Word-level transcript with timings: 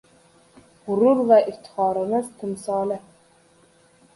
G‘urur 0.87 1.21
va 1.31 1.37
iftixorimiz 1.51 2.33
timsoli 2.41 2.99